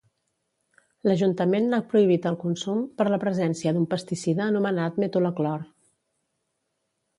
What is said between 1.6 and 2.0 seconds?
n'ha